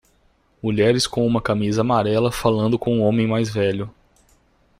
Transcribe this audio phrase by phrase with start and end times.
[0.63, 3.87] Mulheres com uma camisa amarela falando com um homem mais velho.